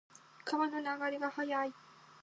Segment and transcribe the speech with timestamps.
[0.45, 1.73] 川の流れが速い。